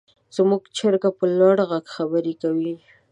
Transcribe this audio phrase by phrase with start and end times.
[0.35, 2.73] زموږ چرګه په لوړ غږ خبرې کوي.